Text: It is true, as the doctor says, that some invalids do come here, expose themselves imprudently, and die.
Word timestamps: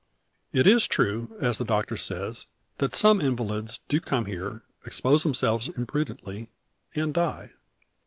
It 0.51 0.65
is 0.65 0.87
true, 0.87 1.37
as 1.39 1.59
the 1.59 1.63
doctor 1.63 1.95
says, 1.95 2.47
that 2.79 2.95
some 2.95 3.21
invalids 3.21 3.81
do 3.87 4.01
come 4.01 4.25
here, 4.25 4.63
expose 4.83 5.21
themselves 5.21 5.67
imprudently, 5.69 6.49
and 6.95 7.13
die. 7.13 7.51